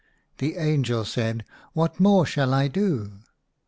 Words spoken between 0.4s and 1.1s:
angel